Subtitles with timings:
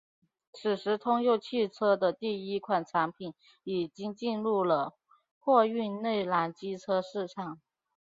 [0.51, 4.95] 此时通用汽车的第一款产品已经进入了
[5.37, 7.61] 货运内燃机车市场。